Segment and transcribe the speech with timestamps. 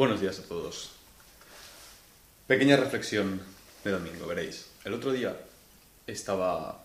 [0.00, 0.92] Buenos días a todos.
[2.46, 3.38] Pequeña reflexión
[3.84, 4.64] de domingo, veréis.
[4.82, 5.36] El otro día
[6.06, 6.82] estaba...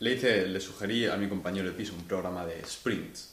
[0.00, 3.32] Le hice, le sugerí a mi compañero de piso un programa de sprints.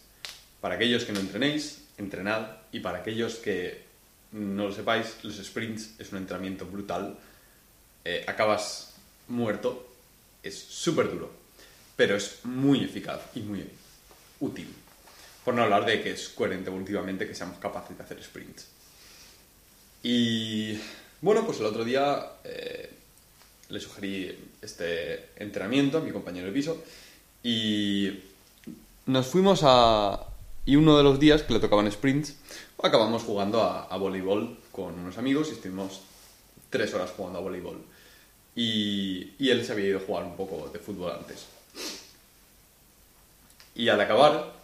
[0.62, 2.50] Para aquellos que no entrenéis, entrenad.
[2.72, 3.84] Y para aquellos que
[4.34, 7.18] no lo sepáis, los sprints es un entrenamiento brutal.
[8.04, 8.94] Eh, acabas
[9.28, 9.92] muerto.
[10.44, 11.32] Es súper duro.
[11.96, 13.68] Pero es muy eficaz y muy
[14.40, 14.85] útil.
[15.46, 18.68] Por no hablar de que es coherente evolutivamente que seamos capaces de hacer sprints.
[20.02, 20.80] Y
[21.22, 22.92] bueno, pues el otro día eh,
[23.70, 26.84] le sugerí este entrenamiento a mi compañero de piso
[27.44, 28.24] y
[29.06, 30.28] nos fuimos a...
[30.66, 32.36] Y uno de los días que le tocaban sprints,
[32.82, 36.02] acabamos jugando a, a voleibol con unos amigos y estuvimos
[36.72, 37.84] tres horas jugando a voleibol.
[38.56, 41.46] Y, y él se había ido a jugar un poco de fútbol antes.
[43.76, 44.55] Y al acabar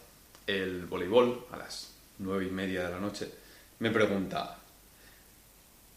[0.57, 3.29] el voleibol, a las nueve y media de la noche,
[3.79, 4.59] me pregunta,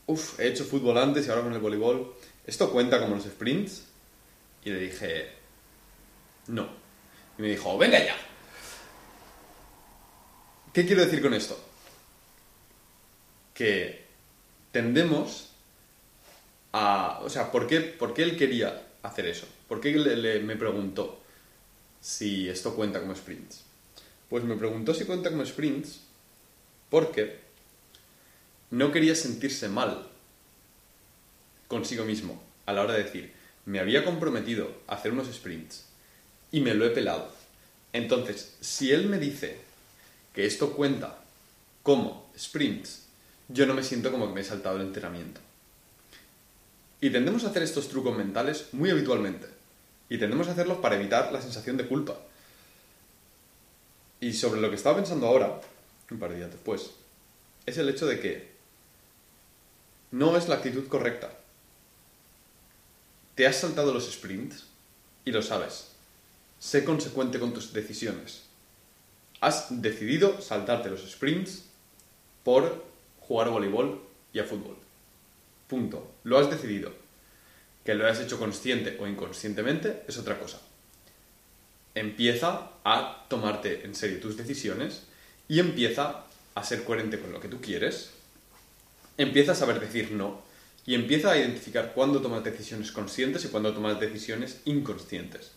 [0.06, 2.14] uff, he hecho fútbol antes y ahora con el voleibol,
[2.46, 3.84] ¿esto cuenta como los sprints?
[4.64, 5.33] Y le dije,
[6.48, 6.69] no.
[7.38, 8.16] Y me dijo, venga ya.
[10.72, 11.58] ¿Qué quiero decir con esto?
[13.52, 14.05] Que
[14.72, 15.50] tendemos
[16.72, 17.20] a...
[17.22, 19.46] O sea, ¿por qué, por qué él quería hacer eso?
[19.68, 21.20] ¿Por qué le- me preguntó
[22.00, 23.64] si esto cuenta como sprints?
[24.34, 26.00] Pues me preguntó si cuenta como sprints
[26.90, 27.38] porque
[28.72, 30.08] no quería sentirse mal
[31.68, 33.32] consigo mismo a la hora de decir,
[33.64, 35.84] me había comprometido a hacer unos sprints
[36.50, 37.32] y me lo he pelado.
[37.92, 39.58] Entonces, si él me dice
[40.34, 41.16] que esto cuenta
[41.84, 43.05] como sprints,
[43.48, 45.40] yo no me siento como que me he saltado el entrenamiento.
[47.00, 49.46] Y tendemos a hacer estos trucos mentales muy habitualmente.
[50.08, 52.18] Y tendemos a hacerlos para evitar la sensación de culpa.
[54.25, 55.61] Y sobre lo que estaba pensando ahora,
[56.11, 56.92] un par de días después,
[57.67, 58.48] es el hecho de que
[60.12, 61.30] no es la actitud correcta.
[63.34, 64.64] Te has saltado los sprints
[65.27, 65.89] y lo sabes.
[66.58, 68.45] Sé consecuente con tus decisiones.
[69.42, 71.64] Has decidido saltarte los sprints
[72.45, 72.83] por
[73.20, 74.01] jugar a voleibol
[74.33, 74.79] y a fútbol.
[75.68, 76.13] Punto.
[76.24, 76.95] Lo has decidido.
[77.84, 80.63] Que lo hayas hecho consciente o inconscientemente es otra cosa.
[81.94, 85.05] Empieza a tomarte en serio tus decisiones
[85.48, 86.24] y empieza
[86.55, 88.10] a ser coherente con lo que tú quieres.
[89.16, 90.42] Empieza a saber decir no
[90.86, 95.52] y empieza a identificar cuándo tomas decisiones conscientes y cuándo tomas decisiones inconscientes.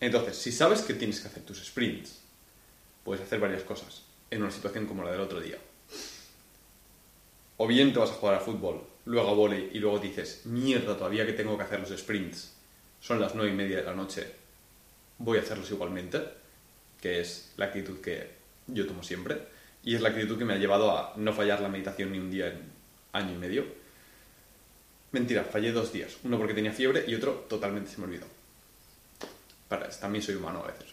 [0.00, 2.20] Entonces, si sabes que tienes que hacer tus sprints,
[3.04, 5.58] puedes hacer varias cosas en una situación como la del otro día.
[7.58, 10.96] O bien te vas a jugar al fútbol, luego a volei y luego dices, mierda,
[10.96, 12.54] todavía que tengo que hacer los sprints.
[13.00, 14.41] Son las nueve y media de la noche,
[15.22, 16.20] voy a hacerlos igualmente,
[17.00, 18.30] que es la actitud que
[18.66, 19.38] yo tomo siempre.
[19.84, 22.30] Y es la actitud que me ha llevado a no fallar la meditación ni un
[22.30, 22.60] día en
[23.12, 23.64] año y medio.
[25.12, 26.16] Mentira, fallé dos días.
[26.22, 28.26] Uno porque tenía fiebre y otro totalmente se me olvidó.
[29.68, 30.86] Para, también soy humano a veces.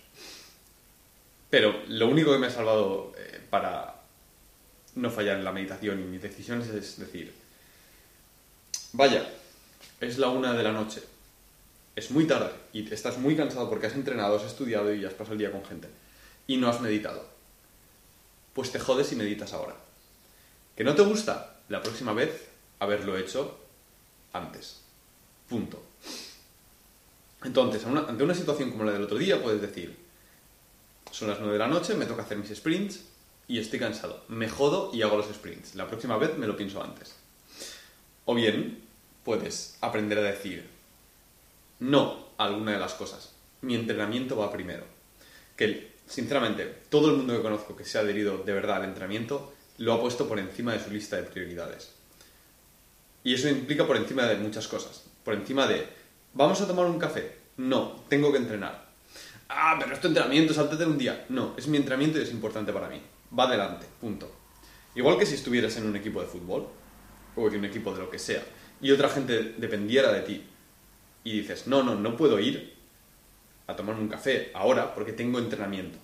[1.49, 3.95] Pero lo único que me ha salvado eh, para
[4.95, 7.33] no fallar en la meditación y mis decisiones es decir,
[8.93, 9.27] vaya,
[10.01, 11.01] es la una de la noche,
[11.99, 15.33] es muy tarde y estás muy cansado porque has entrenado, has estudiado y has pasado
[15.33, 15.89] el día con gente
[16.47, 17.25] y no has meditado.
[18.53, 19.75] Pues te jodes y meditas ahora.
[20.77, 21.57] ¿Que no te gusta?
[21.67, 22.47] La próxima vez
[22.79, 23.59] haberlo hecho
[24.31, 24.81] antes.
[25.49, 25.83] Punto.
[27.43, 29.97] Entonces, ante una situación como la del otro día, puedes decir,
[31.11, 33.01] son las 9 de la noche, me toca hacer mis sprints
[33.47, 34.23] y estoy cansado.
[34.29, 35.75] Me jodo y hago los sprints.
[35.75, 37.13] La próxima vez me lo pienso antes.
[38.23, 38.83] O bien,
[39.25, 40.78] puedes aprender a decir
[41.79, 43.33] no alguna de las cosas.
[43.61, 44.83] Mi entrenamiento va primero.
[45.55, 49.53] Que, sinceramente, todo el mundo que conozco que se ha adherido de verdad al entrenamiento
[49.77, 51.93] lo ha puesto por encima de su lista de prioridades.
[53.23, 55.03] Y eso implica por encima de muchas cosas.
[55.23, 55.85] Por encima de,
[56.33, 57.37] ¿vamos a tomar un café?
[57.57, 58.89] No, tengo que entrenar.
[59.49, 61.25] Ah, pero es tu entrenamiento, sáltate un día.
[61.29, 63.01] No, es mi entrenamiento y es importante para mí.
[63.37, 64.31] Va adelante, punto.
[64.95, 66.67] Igual que si estuvieras en un equipo de fútbol,
[67.35, 68.43] o en un equipo de lo que sea,
[68.81, 70.48] y otra gente dependiera de ti,
[71.31, 72.75] y dices, no, no, no puedo ir
[73.67, 75.97] a tomar un café ahora porque tengo entrenamiento.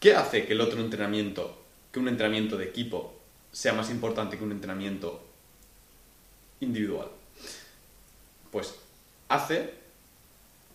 [0.00, 1.62] ¿Qué hace que el otro entrenamiento,
[1.92, 3.20] que un entrenamiento de equipo,
[3.52, 5.26] sea más importante que un entrenamiento
[6.60, 7.08] individual?
[8.50, 8.74] Pues
[9.28, 9.74] hace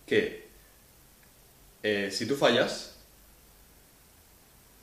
[0.06, 0.46] que
[1.82, 2.94] eh, si tú fallas,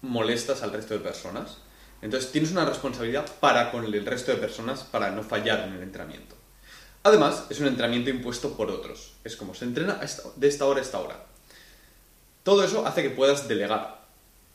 [0.01, 1.57] molestas al resto de personas.
[2.01, 5.83] Entonces tienes una responsabilidad para con el resto de personas para no fallar en el
[5.83, 6.35] entrenamiento.
[7.03, 9.13] Además, es un entrenamiento impuesto por otros.
[9.23, 9.99] Es como se entrena
[10.35, 11.25] de esta hora a esta hora.
[12.43, 13.99] Todo eso hace que puedas delegar.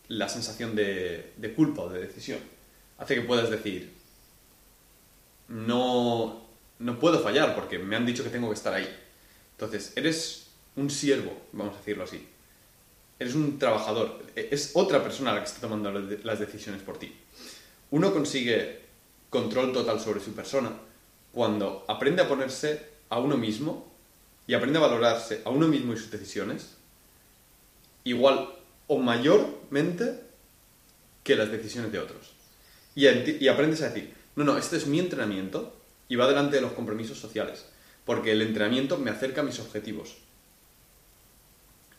[0.08, 2.38] la sensación de, de culpa o de decisión.
[2.98, 3.93] Hace que puedas decir,
[5.48, 6.46] no,
[6.78, 8.88] no puedo fallar porque me han dicho que tengo que estar ahí.
[9.52, 10.46] Entonces, eres
[10.76, 12.25] un siervo, vamos a decirlo así.
[13.19, 14.22] Eres un trabajador.
[14.37, 17.12] E, Es otra persona la que está tomando las decisiones por ti.
[17.90, 18.82] Uno consigue
[19.31, 20.70] control total sobre su persona
[21.37, 22.81] cuando aprende a ponerse
[23.11, 23.93] a uno mismo
[24.47, 26.79] y aprende a valorarse a uno mismo y sus decisiones
[28.05, 28.49] igual
[28.87, 30.23] o mayormente
[31.23, 32.33] que las decisiones de otros.
[32.94, 33.06] Y,
[33.49, 35.77] aprendes a decir, no, no, este es mi entrenamiento
[36.09, 37.67] y va delante de los compromisos sociales,
[38.06, 40.17] porque el entrenamiento me acerca a mis objetivos.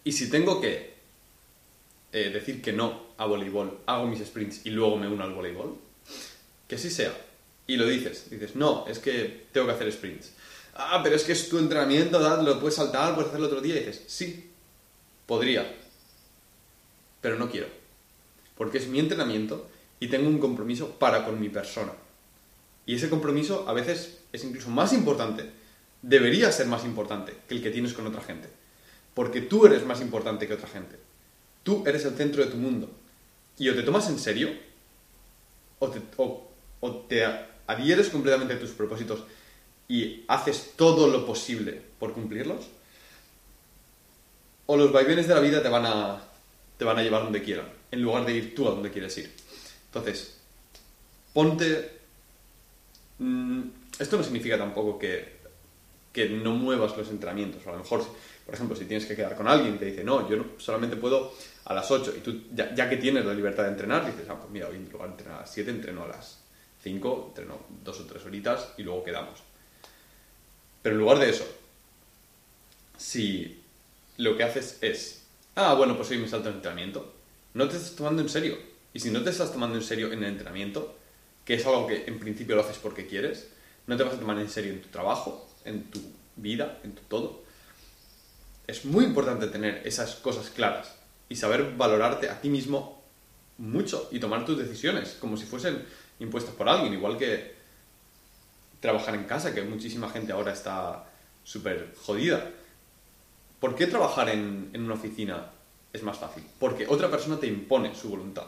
[0.04, 0.96] Y si tengo que
[2.12, 5.78] eh, decir que no a voleibol, hago mis sprints y luego me uno al voleibol,
[6.68, 7.27] que así sea.
[7.68, 10.32] Y lo dices, dices, no, es que tengo que hacer sprints.
[10.76, 13.76] Ah, pero es que es tu entrenamiento, lo puedes saltar, puedes hacerlo otro día.
[13.76, 14.52] Y dices, sí,
[15.26, 15.76] podría,
[17.22, 17.68] pero no quiero.
[18.58, 19.70] Porque es mi entrenamiento
[20.00, 21.92] y tengo un compromiso para con mi persona.
[22.86, 25.50] Y ese compromiso a veces es incluso más importante,
[26.02, 28.48] debería ser más importante que el que tienes con otra gente.
[29.14, 30.98] Porque tú eres más importante que otra gente.
[31.64, 32.90] Tú eres el centro de tu mundo.
[33.58, 34.50] Y o te tomas en serio,
[35.80, 36.48] o te, o-
[36.80, 37.26] o te
[37.68, 39.24] adhieres completamente a tus propósitos
[39.88, 42.68] y haces todo lo posible por cumplirlos,
[44.66, 46.22] o los vaivenes de la vida te van a,
[46.78, 49.32] te van a llevar donde quieran, en lugar de ir tú a donde quieres ir.
[49.86, 50.38] Entonces,
[51.34, 52.00] ponte...
[53.20, 53.62] mm,
[54.00, 55.38] esto no significa tampoco que,
[56.12, 57.66] que no muevas los entrenamientos.
[57.66, 58.06] A lo mejor,
[58.46, 61.34] por ejemplo, si tienes que quedar con alguien y te dice, no, yo solamente puedo
[61.66, 64.38] a las 8 y tú, ya, ya que tienes la libertad de entrenar, dices, ah,
[64.38, 66.40] pues mira, hoy en lugar de entrenar a las 7, entreno a las
[66.84, 69.40] 5, entreno dos o tres horitas y luego quedamos.
[70.82, 71.46] Pero en lugar de eso,
[72.98, 73.62] si
[74.18, 75.24] lo que haces es,
[75.56, 77.14] ah, bueno, pues hoy me salto el entrenamiento,
[77.54, 78.58] no te estás tomando en serio.
[78.94, 80.96] Y si no te estás tomando en serio en el entrenamiento,
[81.46, 83.50] que es algo que en principio lo haces porque quieres,
[83.86, 86.02] no te vas a tomar en serio en tu trabajo, en tu
[86.36, 87.44] vida, en tu todo.
[88.66, 90.94] Es muy importante tener esas cosas claras
[91.30, 93.02] y saber valorarte a ti mismo
[93.58, 95.84] mucho y tomar tus decisiones como si fuesen
[96.20, 97.56] impuestas por alguien, igual que
[98.80, 101.06] trabajar en casa, que muchísima gente ahora está
[101.44, 102.52] súper jodida.
[103.60, 105.50] ¿Por qué trabajar en, en una oficina
[105.94, 106.44] es más fácil?
[106.60, 108.46] Porque otra persona te impone su voluntad.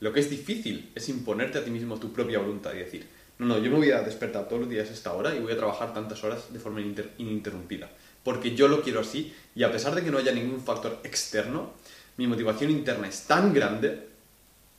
[0.00, 3.46] Lo que es difícil es imponerte a ti mismo tu propia voluntad y decir, no,
[3.46, 5.56] no, yo me voy a despertar todos los días a esta hora y voy a
[5.56, 7.88] trabajar tantas horas de forma ininter- ininterrumpida.
[8.22, 11.72] Porque yo lo quiero así y a pesar de que no haya ningún factor externo,
[12.16, 14.08] mi motivación interna es tan grande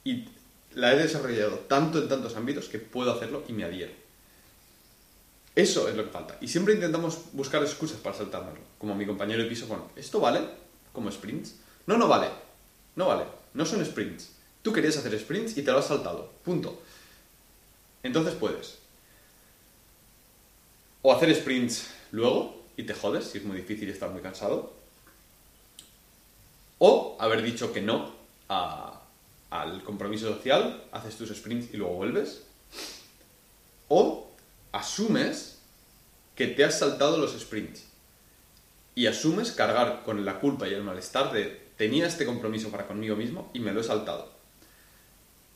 [0.03, 0.25] y
[0.75, 3.91] la he desarrollado tanto en tantos ámbitos que puedo hacerlo y me adhiero.
[5.55, 6.37] Eso es lo que falta.
[6.41, 8.61] Y siempre intentamos buscar excusas para saltárnoslo.
[8.79, 10.41] Como mi compañero de piso con, ¿esto vale
[10.91, 11.55] como sprints?
[11.85, 12.29] No, no vale.
[12.95, 13.25] No vale.
[13.53, 14.29] No son sprints.
[14.63, 16.31] Tú querías hacer sprints y te lo has saltado.
[16.43, 16.81] Punto.
[18.01, 18.79] Entonces puedes.
[21.03, 24.73] O hacer sprints luego y te jodes si es muy difícil y estás muy cansado.
[26.79, 28.11] O haber dicho que no
[28.49, 28.92] a-
[29.53, 32.43] al compromiso social, haces tus sprints y luego vuelves.
[33.87, 34.31] O
[34.71, 35.59] asumes
[36.35, 37.85] que te has saltado los sprints
[38.95, 43.15] y asumes cargar con la culpa y el malestar de tenía este compromiso para conmigo
[43.15, 44.33] mismo y me lo he saltado.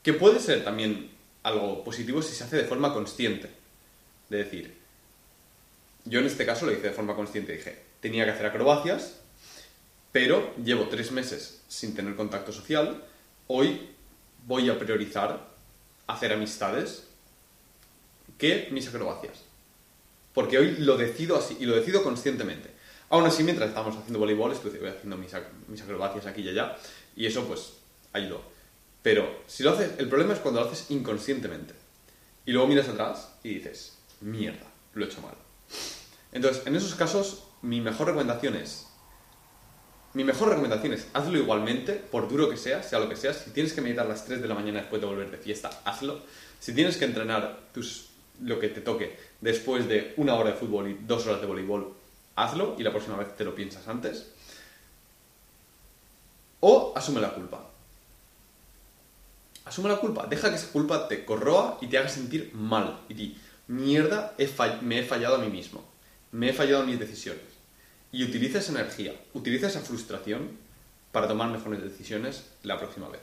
[0.04, 1.10] Que puede ser también
[1.42, 3.50] algo positivo si se hace de forma consciente.
[4.30, 4.78] De decir,
[6.06, 9.22] yo en este caso lo hice de forma consciente, dije, tenía que hacer acrobacias,
[10.12, 13.04] pero llevo tres meses sin tener contacto social,
[13.48, 13.97] hoy
[14.48, 15.46] voy a priorizar
[16.08, 17.04] hacer amistades
[18.38, 19.44] que mis acrobacias.
[20.34, 22.72] Porque hoy lo decido así y lo decido conscientemente.
[23.10, 25.32] Aún así, mientras estábamos haciendo voleibol, estuve haciendo mis,
[25.68, 26.78] mis acrobacias aquí y allá
[27.16, 27.74] y eso pues
[28.14, 28.42] ayudó.
[29.02, 31.74] Pero si lo haces, el problema es cuando lo haces inconscientemente.
[32.46, 35.36] Y luego miras atrás y dices, mierda, lo he hecho mal.
[36.32, 38.87] Entonces, en esos casos, mi mejor recomendación es,
[40.18, 43.36] mi mejor recomendación es, hazlo igualmente, por duro que sea, sea lo que sea.
[43.36, 45.70] Si tienes que meditar a las 3 de la mañana después de volver de fiesta,
[45.86, 46.22] hazlo.
[46.60, 48.08] Si tienes que entrenar tus,
[48.42, 51.94] lo que te toque después de una hora de fútbol y dos horas de voleibol,
[52.36, 54.32] hazlo y la próxima vez te lo piensas antes.
[56.62, 57.70] O asume la culpa.
[59.66, 60.26] Asume la culpa.
[60.26, 63.02] Deja que esa culpa te corroa y te haga sentir mal.
[63.08, 64.50] Y di, mierda, he
[64.82, 65.86] me he fallado a mí mismo.
[66.32, 67.57] Me he fallado en mis decisiones.
[68.12, 70.52] Y utiliza esa energía, utiliza esa frustración
[71.12, 73.22] para tomar mejores decisiones la próxima vez.